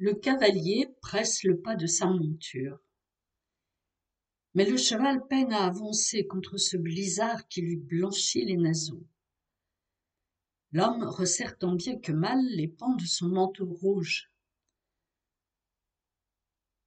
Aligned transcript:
Le 0.00 0.14
cavalier 0.14 0.88
presse 1.02 1.42
le 1.42 1.60
pas 1.60 1.74
de 1.74 1.86
sa 1.86 2.06
monture. 2.06 2.78
Mais 4.54 4.64
le 4.64 4.76
cheval 4.76 5.26
peine 5.26 5.52
à 5.52 5.66
avancer 5.66 6.24
contre 6.24 6.56
ce 6.56 6.76
blizzard 6.76 7.48
qui 7.48 7.62
lui 7.62 7.76
blanchit 7.76 8.44
les 8.44 8.56
naseaux. 8.56 9.04
L'homme 10.70 11.02
resserre 11.02 11.58
tant 11.58 11.74
bien 11.74 11.98
que 11.98 12.12
mal 12.12 12.38
les 12.50 12.68
pans 12.68 12.94
de 12.94 13.04
son 13.06 13.28
manteau 13.28 13.66
rouge. 13.66 14.30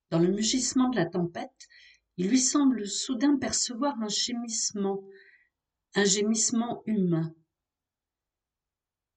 Dans 0.09 0.20
le 0.20 0.32
mugissement 0.32 0.88
de 0.88 0.96
la 0.96 1.05
tempête, 1.05 1.68
il 2.16 2.30
lui 2.30 2.39
semble 2.39 2.88
soudain 2.88 3.38
percevoir 3.38 4.02
un 4.02 4.07
gémissement, 4.07 5.04
un 5.96 6.05
gémissement 6.05 6.82
humain. 6.86 7.36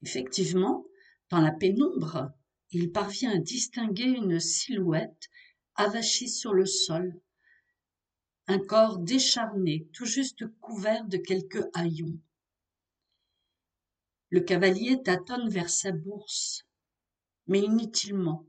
Effectivement, 0.02 0.84
dans 1.30 1.40
la 1.40 1.52
pénombre, 1.52 2.32
il 2.74 2.90
parvient 2.90 3.30
à 3.30 3.38
distinguer 3.38 4.04
une 4.04 4.40
silhouette 4.40 5.28
avachie 5.76 6.28
sur 6.28 6.52
le 6.52 6.66
sol, 6.66 7.20
un 8.48 8.58
corps 8.58 8.98
décharné, 8.98 9.88
tout 9.92 10.04
juste 10.04 10.44
couvert 10.60 11.04
de 11.06 11.16
quelques 11.16 11.64
haillons. 11.72 12.18
Le 14.30 14.40
cavalier 14.40 15.00
tâtonne 15.02 15.48
vers 15.48 15.70
sa 15.70 15.92
bourse, 15.92 16.66
mais 17.46 17.60
inutilement. 17.60 18.44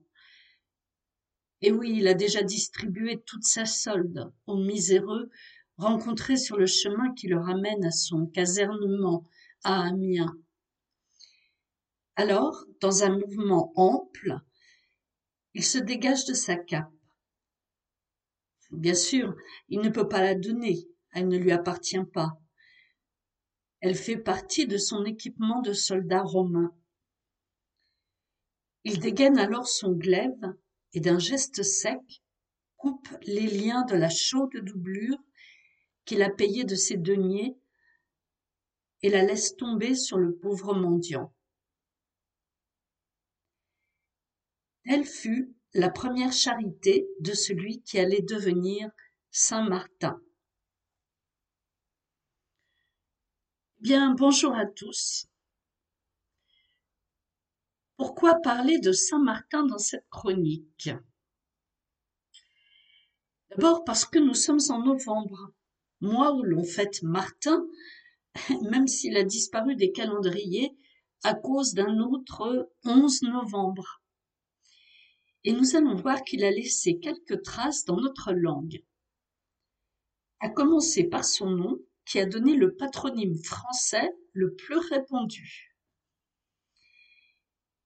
Et 1.62 1.72
oui, 1.72 1.94
il 1.98 2.08
a 2.08 2.16
déjà 2.16 2.42
distribué 2.42 3.22
toute 3.26 3.44
sa 3.44 3.66
solde 3.66 4.34
aux 4.48 4.58
miséreux 4.58 5.30
rencontrés 5.78 6.38
sur 6.38 6.58
le 6.58 6.66
chemin 6.66 7.14
qui 7.14 7.28
le 7.28 7.40
ramène 7.40 7.86
à 7.86 7.92
son 7.92 8.26
casernement 8.26 9.30
à 9.64 9.84
Amiens. 9.88 10.36
Alors, 12.18 12.66
dans 12.80 13.04
un 13.04 13.18
mouvement 13.18 13.74
ample, 13.76 14.40
il 15.54 15.64
se 15.64 15.78
dégage 15.78 16.26
de 16.26 16.34
sa 16.34 16.56
cape. 16.56 16.92
Bien 18.72 18.94
sûr, 18.94 19.36
il 19.68 19.82
ne 19.82 19.90
peut 19.90 20.08
pas 20.08 20.22
la 20.22 20.34
donner, 20.34 20.88
elle 21.12 21.28
ne 21.28 21.38
lui 21.38 21.52
appartient 21.52 22.04
pas. 22.14 22.40
Elle 23.82 23.96
fait 23.96 24.18
partie 24.18 24.66
de 24.66 24.78
son 24.78 25.04
équipement 25.04 25.62
de 25.62 25.74
soldat 25.74 26.24
romain. 26.24 26.74
Il 28.86 29.00
dégaine 29.00 29.38
alors 29.38 29.68
son 29.68 29.92
glaive 29.92 30.54
et 30.94 31.02
d'un 31.02 31.20
geste 31.20 31.64
sec 31.64 32.24
coupe 32.78 33.10
les 33.24 33.48
liens 33.48 33.84
de 33.84 33.96
la 33.96 34.10
chaude 34.10 34.56
doublure 34.64 35.18
qu'il 36.06 36.24
a 36.24 36.30
payée 36.30 36.64
de 36.64 36.76
ses 36.76 36.98
deniers 36.98 37.58
et 39.02 39.10
la 39.10 39.24
laisse 39.24 39.58
tomber 39.58 39.96
sur 39.96 40.18
le 40.18 40.34
pauvre 40.38 40.74
mendiant. 40.74 41.35
Telle 44.88 45.06
fut 45.06 45.52
la 45.74 45.90
première 45.90 46.32
charité 46.32 47.08
de 47.20 47.34
celui 47.34 47.82
qui 47.82 47.98
allait 47.98 48.22
devenir 48.22 48.92
Saint 49.32 49.68
Martin. 49.68 50.22
Bien, 53.80 54.14
bonjour 54.14 54.54
à 54.54 54.68
tous. 54.68 55.26
Pourquoi 57.98 58.36
parler 58.36 58.78
de 58.78 58.92
Saint 58.92 59.24
Martin 59.24 59.66
dans 59.66 59.80
cette 59.80 60.08
chronique? 60.12 60.92
D'abord 63.50 63.86
parce 63.86 64.06
que 64.06 64.20
nous 64.20 64.36
sommes 64.36 64.62
en 64.70 64.84
novembre, 64.84 65.52
mois 66.00 66.32
où 66.36 66.44
l'on 66.44 66.64
fête 66.64 67.02
Martin, 67.02 67.66
même 68.70 68.88
s'il 68.88 69.18
a 69.18 69.24
disparu 69.24 69.76
des 69.76 69.92
calendriers 69.92 70.78
à 71.24 71.34
cause 71.34 71.74
d'un 71.74 71.98
autre 72.02 72.72
11 72.84 73.24
novembre. 73.24 74.04
Et 75.46 75.54
nous 75.54 75.76
allons 75.76 75.96
voir 75.96 76.24
qu'il 76.24 76.44
a 76.44 76.50
laissé 76.50 76.98
quelques 76.98 77.44
traces 77.44 77.86
dans 77.86 78.02
notre 78.02 78.34
langue. 78.34 78.84
À 80.40 80.50
commencer 80.50 81.04
par 81.04 81.24
son 81.24 81.52
nom, 81.52 81.80
qui 82.04 82.20
a 82.20 82.26
donné 82.26 82.56
le 82.56 82.76
patronyme 82.76 83.36
français 83.36 84.12
le 84.34 84.56
plus 84.56 84.78
répandu. 84.78 85.76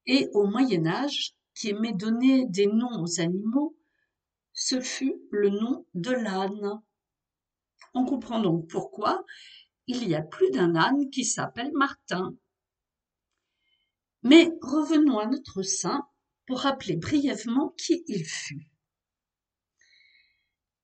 Et 0.05 0.29
au 0.33 0.45
Moyen 0.47 0.87
Âge, 0.87 1.35
qui 1.53 1.69
aimait 1.69 1.93
donner 1.93 2.45
des 2.47 2.67
noms 2.67 3.03
aux 3.03 3.19
animaux, 3.19 3.77
ce 4.53 4.79
fut 4.79 5.21
le 5.29 5.49
nom 5.49 5.85
de 5.93 6.11
l'âne. 6.11 6.81
On 7.93 8.05
comprend 8.05 8.41
donc 8.41 8.69
pourquoi 8.69 9.25
il 9.87 10.07
y 10.07 10.15
a 10.15 10.21
plus 10.21 10.49
d'un 10.51 10.75
âne 10.75 11.09
qui 11.09 11.25
s'appelle 11.25 11.71
Martin. 11.73 12.35
Mais 14.23 14.49
revenons 14.61 15.19
à 15.19 15.25
notre 15.25 15.61
saint 15.61 16.07
pour 16.49 16.61
rappeler 16.61 16.95
brièvement 16.95 17.75
qui 17.77 18.03
il 18.07 18.25
fut. 18.25 18.67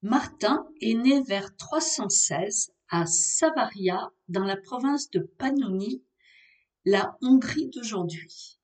Martin 0.04 0.64
est 0.80 0.94
né 0.94 1.24
vers 1.24 1.58
316 1.58 2.72
à 2.90 3.08
Savaria 3.08 4.12
dans 4.28 4.44
la 4.44 4.58
province 4.58 5.10
de 5.10 5.22
Pannonie, 5.22 6.04
la 6.86 7.18
Hongrie 7.24 7.70
d'aujourd'hui. 7.70 8.60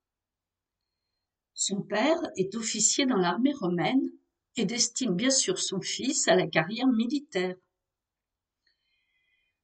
Son 1.54 1.82
père 1.82 2.20
est 2.36 2.54
officier 2.54 3.04
dans 3.04 3.16
l'armée 3.16 3.52
romaine 3.52 4.08
et 4.54 4.64
destine 4.64 5.16
bien 5.16 5.30
sûr 5.30 5.58
son 5.58 5.80
fils 5.80 6.28
à 6.28 6.36
la 6.36 6.46
carrière 6.46 6.86
militaire. 6.86 7.56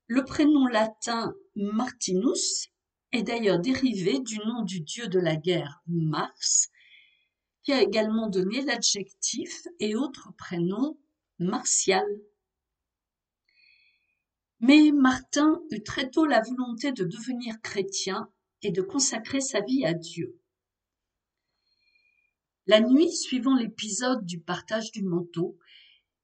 Le 0.09 0.25
prénom 0.25 0.67
latin 0.67 1.33
Martinus 1.55 2.73
est 3.13 3.23
d'ailleurs 3.23 3.61
dérivé 3.61 4.19
du 4.19 4.39
nom 4.39 4.65
du 4.65 4.81
dieu 4.81 5.07
de 5.07 5.21
la 5.21 5.37
guerre 5.37 5.85
Mars, 5.87 6.73
a 7.73 7.83
également 7.83 8.29
donné 8.29 8.63
l'adjectif 8.63 9.67
et 9.81 9.95
autres 9.95 10.33
prénoms 10.37 10.99
martial. 11.39 12.07
Mais 14.61 14.91
Martin 14.93 15.61
eut 15.71 15.83
très 15.83 16.11
tôt 16.11 16.27
la 16.27 16.43
volonté 16.43 16.93
de 16.93 17.05
devenir 17.05 17.61
chrétien 17.63 18.29
et 18.63 18.73
de 18.73 18.83
consacrer 18.83 19.41
sa 19.41 19.61
vie 19.61 19.85
à 19.85 19.95
Dieu. 19.95 20.41
La 22.67 22.81
nuit 22.81 23.13
suivant 23.13 23.55
l'épisode 23.55 24.27
du 24.27 24.41
partage 24.41 24.91
du 24.91 25.03
manteau, 25.03 25.59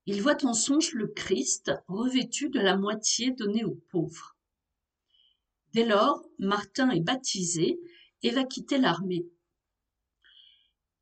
il 0.06 0.20
voit 0.20 0.44
en 0.44 0.52
songe 0.52 0.92
le 0.92 1.06
Christ 1.06 1.72
revêtu 1.86 2.50
de 2.50 2.60
la 2.60 2.76
moitié 2.76 3.30
donnée 3.30 3.64
aux 3.64 3.80
pauvres. 3.88 4.36
Dès 5.72 5.86
lors, 5.86 6.22
Martin 6.38 6.90
est 6.90 7.00
baptisé 7.00 7.80
et 8.22 8.30
va 8.30 8.44
quitter 8.44 8.78
l'armée. 8.78 9.26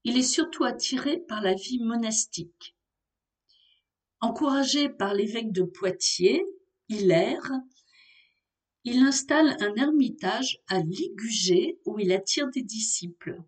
Il 0.04 0.18
est 0.18 0.22
surtout 0.22 0.64
attiré 0.64 1.18
par 1.18 1.42
la 1.42 1.54
vie 1.54 1.78
monastique. 1.78 2.76
Encouragé 4.20 4.88
par 4.88 5.14
l'évêque 5.14 5.52
de 5.52 5.62
Poitiers, 5.62 6.44
Hilaire, 6.88 7.52
il 8.84 8.98
installe 8.98 9.56
un 9.60 9.74
ermitage 9.76 10.58
à 10.66 10.80
Ligugé 10.80 11.78
où 11.84 12.00
il 12.00 12.12
attire 12.12 12.48
des 12.50 12.62
disciples. 12.62 13.40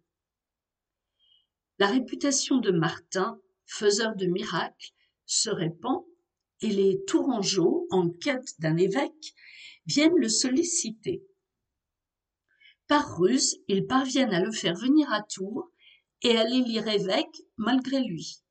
La 1.78 1.88
réputation 1.88 2.58
de 2.58 2.70
Martin, 2.70 3.40
faiseur 3.66 4.14
de 4.14 4.26
miracles, 4.26 4.92
se 5.26 5.50
répand 5.50 6.04
et 6.60 6.68
les 6.68 7.04
Tourangeaux, 7.04 7.88
en 7.90 8.08
quête 8.08 8.60
d'un 8.60 8.76
évêque, 8.76 9.34
viennent 9.86 10.16
le 10.16 10.28
solliciter. 10.28 11.26
Par 12.86 13.18
ruse, 13.18 13.60
ils 13.66 13.86
parviennent 13.86 14.32
à 14.32 14.40
le 14.40 14.52
faire 14.52 14.76
venir 14.76 15.12
à 15.12 15.22
Tours 15.22 15.70
et 16.24 16.36
à 16.36 16.44
l'élire 16.44 16.88
évêque 16.88 17.42
malgré 17.56 18.02
lui. 18.02 18.42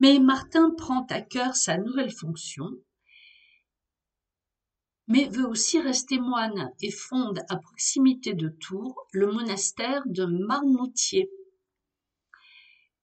Mais 0.00 0.20
Martin 0.20 0.70
prend 0.76 1.04
à 1.10 1.20
cœur 1.20 1.56
sa 1.56 1.76
nouvelle 1.76 2.12
fonction, 2.12 2.70
mais 5.08 5.26
veut 5.28 5.46
aussi 5.46 5.80
rester 5.80 6.20
moine 6.20 6.72
et 6.80 6.92
fonde 6.92 7.40
à 7.48 7.56
proximité 7.56 8.34
de 8.34 8.48
Tours 8.48 9.06
le 9.12 9.32
monastère 9.32 10.02
de 10.06 10.24
Marmoutier. 10.24 11.28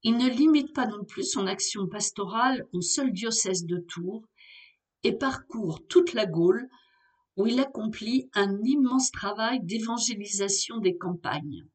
Il 0.02 0.16
ne 0.16 0.28
limite 0.28 0.72
pas 0.72 0.86
non 0.86 1.04
plus 1.04 1.24
son 1.24 1.46
action 1.46 1.86
pastorale 1.88 2.66
au 2.72 2.80
seul 2.80 3.12
diocèse 3.12 3.66
de 3.66 3.78
Tours 3.78 4.24
et 5.02 5.12
parcourt 5.12 5.86
toute 5.88 6.14
la 6.14 6.26
Gaule 6.26 6.68
où 7.36 7.46
il 7.46 7.60
accomplit 7.60 8.30
un 8.34 8.62
immense 8.64 9.10
travail 9.10 9.60
d'évangélisation 9.62 10.78
des 10.78 10.96
campagnes. 10.96 11.66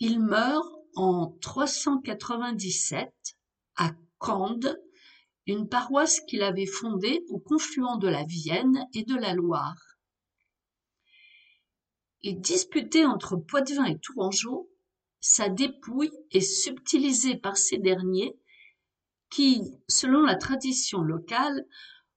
Il 0.00 0.20
meurt 0.20 0.66
en 0.96 1.36
397 1.40 3.12
à 3.76 3.90
Cande, 4.18 4.80
une 5.46 5.68
paroisse 5.68 6.20
qu'il 6.20 6.42
avait 6.42 6.66
fondée 6.66 7.24
au 7.28 7.38
confluent 7.38 7.98
de 8.00 8.08
la 8.08 8.24
Vienne 8.24 8.86
et 8.94 9.02
de 9.02 9.14
la 9.14 9.34
Loire. 9.34 9.98
Et 12.22 12.32
disputé 12.32 13.04
entre 13.04 13.36
Poitevin 13.36 13.84
et 13.84 13.98
Tourangeau, 13.98 14.70
sa 15.20 15.50
dépouille 15.50 16.12
est 16.30 16.40
subtilisée 16.40 17.36
par 17.36 17.58
ces 17.58 17.78
derniers 17.78 18.38
qui, 19.30 19.62
selon 19.88 20.22
la 20.22 20.36
tradition 20.36 21.00
locale, 21.00 21.66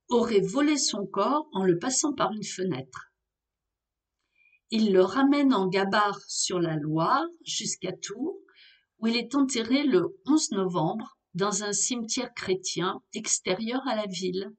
auraient 0.10 0.42
volé 0.42 0.78
son 0.78 1.06
corps 1.06 1.48
en 1.52 1.64
le 1.64 1.78
passant 1.80 2.14
par 2.14 2.32
une 2.32 2.44
fenêtre. 2.44 3.12
il 4.70 4.92
le 4.92 5.02
ramène 5.02 5.54
en 5.54 5.68
gabarre 5.68 6.20
sur 6.28 6.60
la 6.60 6.76
Loire 6.76 7.26
jusqu'à 7.46 7.94
Tours, 7.94 8.38
où 9.00 9.08
il 9.08 9.16
est 9.16 9.36
enterré 9.36 9.84
le 9.84 10.18
11 10.26 10.52
novembre 10.52 11.18
dans 11.34 11.64
un 11.64 11.72
cimetière 11.72 12.34
chrétien 12.34 13.02
extérieur 13.14 13.82
à 13.88 13.96
la 13.96 14.08
ville. 14.08 14.52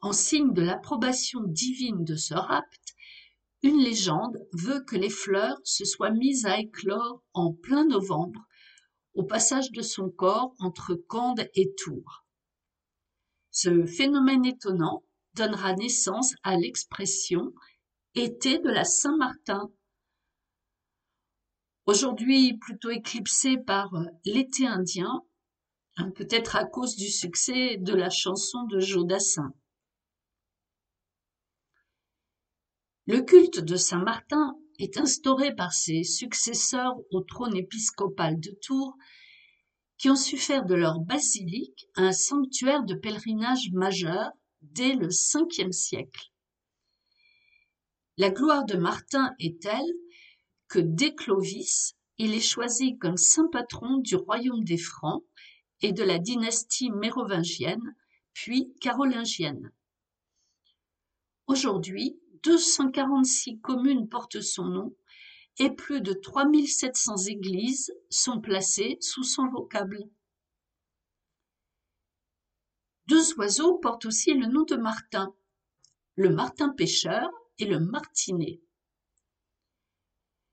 En 0.00 0.12
signe 0.12 0.52
de 0.52 0.62
l'approbation 0.62 1.40
divine 1.42 2.04
de 2.04 2.16
ce 2.16 2.34
rapt, 2.34 2.94
une 3.62 3.82
légende 3.82 4.38
veut 4.52 4.84
que 4.84 4.96
les 4.96 5.10
fleurs 5.10 5.58
se 5.64 5.84
soient 5.84 6.12
mises 6.12 6.46
à 6.46 6.60
éclore 6.60 7.24
en 7.32 7.52
plein 7.52 7.84
novembre, 7.84 8.46
au 9.14 9.24
passage 9.24 9.72
de 9.72 9.82
son 9.82 10.10
corps 10.10 10.54
entre 10.60 10.94
Cande 10.94 11.48
et 11.54 11.74
Tours. 11.76 12.27
Ce 13.60 13.86
phénomène 13.86 14.44
étonnant 14.44 15.02
donnera 15.34 15.74
naissance 15.74 16.32
à 16.44 16.56
l'expression 16.56 17.52
été 18.14 18.60
de 18.60 18.68
la 18.68 18.84
Saint-Martin. 18.84 19.68
Aujourd'hui 21.84 22.56
plutôt 22.56 22.90
éclipsé 22.90 23.56
par 23.58 23.90
l'été 24.24 24.64
indien, 24.64 25.24
hein, 25.96 26.12
peut-être 26.12 26.54
à 26.54 26.66
cause 26.66 26.94
du 26.94 27.08
succès 27.08 27.78
de 27.78 27.92
la 27.94 28.10
chanson 28.10 28.62
de 28.66 28.78
Jodassin. 28.78 29.52
Le 33.08 33.22
culte 33.22 33.58
de 33.58 33.74
Saint 33.74 34.04
Martin 34.04 34.54
est 34.78 34.98
instauré 34.98 35.52
par 35.52 35.72
ses 35.72 36.04
successeurs 36.04 36.94
au 37.10 37.22
trône 37.22 37.56
épiscopal 37.56 38.38
de 38.38 38.52
Tours, 38.62 38.96
qui 39.98 40.08
ont 40.08 40.16
su 40.16 40.38
faire 40.38 40.64
de 40.64 40.74
leur 40.74 41.00
basilique 41.00 41.88
un 41.96 42.12
sanctuaire 42.12 42.84
de 42.84 42.94
pèlerinage 42.94 43.70
majeur 43.72 44.30
dès 44.62 44.94
le 44.94 45.08
Ve 45.08 45.72
siècle. 45.72 46.30
La 48.16 48.30
gloire 48.30 48.64
de 48.64 48.76
Martin 48.76 49.34
est 49.38 49.60
telle 49.60 49.92
que 50.68 50.78
dès 50.78 51.14
Clovis, 51.14 51.94
il 52.16 52.34
est 52.34 52.40
choisi 52.40 52.98
comme 52.98 53.16
saint 53.16 53.48
patron 53.50 53.98
du 53.98 54.16
royaume 54.16 54.64
des 54.64 54.78
Francs 54.78 55.24
et 55.80 55.92
de 55.92 56.02
la 56.02 56.18
dynastie 56.18 56.90
mérovingienne, 56.90 57.94
puis 58.34 58.72
carolingienne. 58.80 59.72
Aujourd'hui, 61.46 62.20
246 62.42 63.60
communes 63.60 64.08
portent 64.08 64.40
son 64.40 64.64
nom 64.64 64.96
et 65.58 65.70
plus 65.70 66.00
de 66.00 66.12
3700 66.12 67.16
églises 67.26 67.92
sont 68.10 68.40
placées 68.40 68.96
sous 69.00 69.24
son 69.24 69.48
vocable. 69.48 70.08
Deux 73.06 73.34
oiseaux 73.38 73.78
portent 73.78 74.04
aussi 74.04 74.34
le 74.34 74.46
nom 74.46 74.62
de 74.62 74.76
Martin, 74.76 75.34
le 76.14 76.30
martin 76.30 76.68
pêcheur 76.68 77.28
et 77.58 77.64
le 77.64 77.80
martinet. 77.80 78.60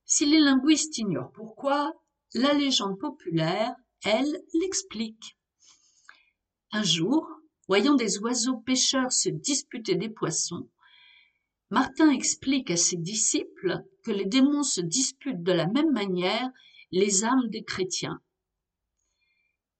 Si 0.05 0.25
les 0.25 0.39
linguistes 0.39 0.97
ignorent 0.97 1.31
pourquoi, 1.31 1.93
la 2.33 2.53
légende 2.53 2.99
populaire, 2.99 3.75
elle, 4.03 4.43
l'explique. 4.53 5.37
Un 6.71 6.83
jour, 6.83 7.27
voyant 7.67 7.95
des 7.95 8.19
oiseaux 8.19 8.57
pêcheurs 8.57 9.11
se 9.11 9.29
disputer 9.29 9.95
des 9.95 10.09
poissons, 10.09 10.69
Martin 11.71 12.11
explique 12.11 12.69
à 12.69 12.77
ses 12.77 12.97
disciples 12.97 13.83
que 14.03 14.11
les 14.11 14.25
démons 14.25 14.63
se 14.63 14.81
disputent 14.81 15.43
de 15.43 15.51
la 15.51 15.67
même 15.67 15.91
manière 15.91 16.49
les 16.91 17.23
âmes 17.23 17.49
des 17.49 17.63
chrétiens. 17.63 18.21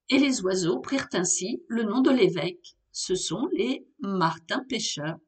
Et 0.08 0.18
les 0.18 0.42
oiseaux 0.42 0.80
prirent 0.80 1.08
ainsi 1.12 1.62
le 1.68 1.84
nom 1.84 2.00
de 2.00 2.10
l'évêque. 2.10 2.76
Ce 2.92 3.14
sont 3.14 3.48
les 3.52 3.86
Martins 4.00 4.64
pêcheurs. 4.68 5.18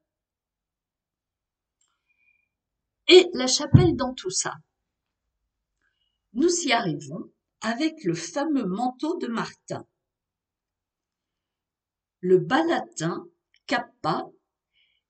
Et 3.08 3.28
la 3.34 3.46
chapelle 3.46 3.96
dans 3.96 4.14
tout 4.14 4.30
ça. 4.30 4.54
Nous 6.32 6.52
y 6.66 6.72
arrivons 6.72 7.32
avec 7.60 8.04
le 8.04 8.14
fameux 8.14 8.66
manteau 8.66 9.16
de 9.18 9.28
Martin. 9.28 9.86
Le 12.20 12.38
bas 12.38 12.64
latin 12.64 13.26
cappa 13.66 14.28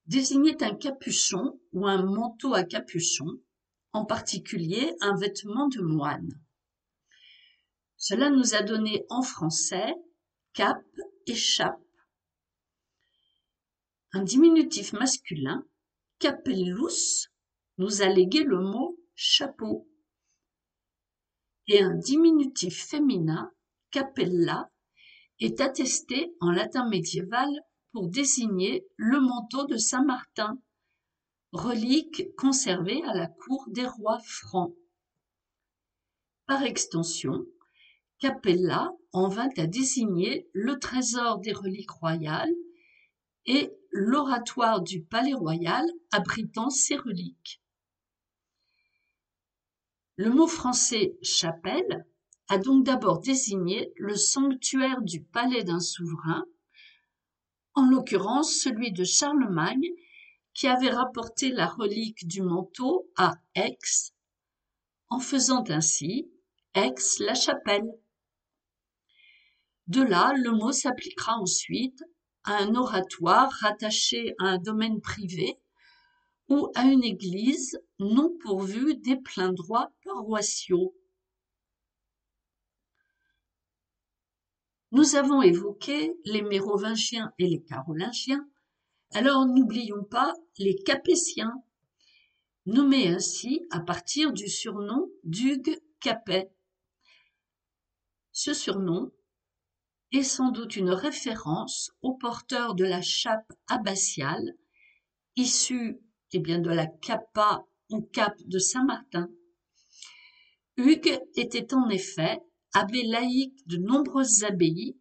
désignait 0.08 0.62
un 0.62 0.74
capuchon 0.74 1.60
ou 1.72 1.86
un 1.86 2.02
manteau 2.02 2.54
à 2.54 2.64
capuchon, 2.64 3.40
en 3.92 4.04
particulier 4.04 4.94
un 5.00 5.16
vêtement 5.16 5.68
de 5.68 5.80
moine. 5.80 6.30
Cela 7.96 8.30
nous 8.30 8.54
a 8.54 8.62
donné 8.62 9.04
en 9.10 9.22
français 9.22 9.94
cap 10.54 10.82
et 11.26 11.34
chape. 11.34 11.80
Un 14.12 14.22
diminutif 14.22 14.92
masculin, 14.94 15.66
capellus, 16.18 17.28
nous 17.76 18.02
a 18.02 18.06
légué 18.06 18.44
le 18.44 18.60
mot 18.60 18.98
chapeau. 19.14 19.88
Et 21.66 21.82
un 21.82 21.94
diminutif 21.94 22.88
féminin, 22.88 23.52
capella, 23.90 24.70
est 25.38 25.60
attesté 25.60 26.34
en 26.40 26.50
latin 26.50 26.88
médiéval 26.88 27.50
pour 27.98 28.06
désigner 28.06 28.86
le 28.94 29.18
manteau 29.18 29.66
de 29.66 29.76
Saint-Martin, 29.76 30.56
relique 31.50 32.32
conservée 32.36 33.02
à 33.02 33.12
la 33.12 33.26
cour 33.26 33.64
des 33.70 33.88
rois 33.88 34.20
francs. 34.24 34.72
Par 36.46 36.62
extension, 36.62 37.44
Capella 38.20 38.92
en 39.12 39.28
vint 39.28 39.48
à 39.56 39.66
désigner 39.66 40.48
le 40.52 40.78
trésor 40.78 41.40
des 41.40 41.52
reliques 41.52 41.90
royales 41.90 42.54
et 43.46 43.72
l'oratoire 43.90 44.80
du 44.80 45.02
palais 45.02 45.34
royal 45.34 45.84
abritant 46.12 46.70
ces 46.70 46.94
reliques. 46.94 47.60
Le 50.14 50.30
mot 50.30 50.46
français 50.46 51.18
chapelle 51.20 52.06
a 52.46 52.58
donc 52.58 52.84
d'abord 52.84 53.18
désigné 53.18 53.92
le 53.96 54.14
sanctuaire 54.14 55.02
du 55.02 55.24
palais 55.24 55.64
d'un 55.64 55.80
souverain 55.80 56.44
en 57.78 57.88
l'occurrence 57.88 58.56
celui 58.56 58.90
de 58.90 59.04
Charlemagne, 59.04 59.88
qui 60.52 60.66
avait 60.66 60.90
rapporté 60.90 61.50
la 61.50 61.68
relique 61.68 62.26
du 62.26 62.42
manteau 62.42 63.08
à 63.16 63.36
Aix, 63.54 63.78
en 65.10 65.20
faisant 65.20 65.62
ainsi 65.68 66.28
Aix-la-Chapelle. 66.74 67.88
De 69.86 70.02
là, 70.02 70.32
le 70.36 70.50
mot 70.50 70.72
s'appliquera 70.72 71.36
ensuite 71.38 72.02
à 72.42 72.56
un 72.56 72.74
oratoire 72.74 73.52
rattaché 73.60 74.34
à 74.40 74.46
un 74.46 74.58
domaine 74.58 75.00
privé 75.00 75.56
ou 76.48 76.72
à 76.74 76.82
une 76.82 77.04
église 77.04 77.78
non 78.00 78.36
pourvue 78.42 78.96
des 78.96 79.18
pleins 79.18 79.52
droits 79.52 79.92
paroissiaux. 80.04 80.96
Nous 84.98 85.14
avons 85.14 85.42
évoqué 85.42 86.12
les 86.24 86.42
Mérovingiens 86.42 87.32
et 87.38 87.46
les 87.46 87.62
Carolingiens, 87.62 88.44
alors 89.14 89.46
n'oublions 89.46 90.02
pas 90.02 90.34
les 90.58 90.74
Capétiens, 90.74 91.54
nommés 92.66 93.06
ainsi 93.06 93.64
à 93.70 93.78
partir 93.78 94.32
du 94.32 94.48
surnom 94.48 95.08
d'Hugues 95.22 95.78
Capet. 96.00 96.50
Ce 98.32 98.52
surnom 98.52 99.12
est 100.10 100.24
sans 100.24 100.50
doute 100.50 100.74
une 100.74 100.90
référence 100.90 101.92
au 102.02 102.14
porteur 102.14 102.74
de 102.74 102.84
la 102.84 103.00
chape 103.00 103.52
abbatiale, 103.68 104.56
issue 105.36 106.00
eh 106.32 106.40
bien, 106.40 106.58
de 106.58 106.70
la 106.70 106.88
capa 106.88 107.64
ou 107.90 108.00
cape 108.02 108.42
de 108.46 108.58
Saint-Martin. 108.58 109.30
Hugues 110.76 111.20
était 111.36 111.72
en 111.72 111.88
effet 111.88 112.40
abbé 112.74 113.02
laïque 113.02 113.66
de 113.66 113.76
nombreuses 113.76 114.44
abbayes, 114.44 114.96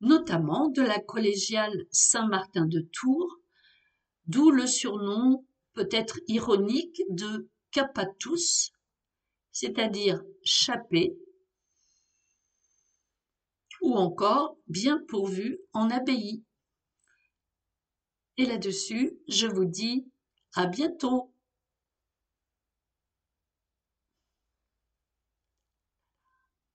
notamment 0.00 0.68
de 0.68 0.82
la 0.82 0.98
collégiale 0.98 1.86
Saint-Martin 1.90 2.66
de 2.66 2.80
Tours, 2.92 3.38
d'où 4.26 4.50
le 4.50 4.66
surnom 4.66 5.46
peut-être 5.74 6.18
ironique 6.26 7.02
de 7.10 7.48
Capatus, 7.70 8.72
c'est-à-dire 9.52 10.22
chapé, 10.44 11.16
ou 13.80 13.94
encore 13.94 14.56
bien 14.68 15.02
pourvu 15.08 15.58
en 15.72 15.90
abbaye. 15.90 16.44
Et 18.36 18.46
là-dessus, 18.46 19.18
je 19.28 19.46
vous 19.46 19.64
dis 19.64 20.06
à 20.54 20.66
bientôt. 20.66 21.31